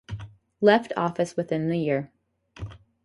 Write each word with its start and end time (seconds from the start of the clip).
Left 0.61 0.91
office 0.97 1.37
within 1.37 1.67
the 1.69 1.77
year. 1.77 2.11